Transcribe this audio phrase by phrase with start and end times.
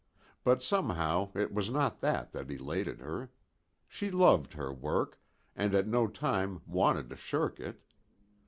[0.43, 3.29] But somehow it was not that that elated her.
[3.87, 5.19] She loved her work,
[5.55, 7.79] and at no time wanted to shirk it.